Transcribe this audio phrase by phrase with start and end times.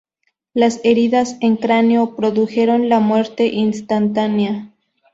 [0.55, 4.73] Las heridas en cráneo produjeron la muerte instantánea".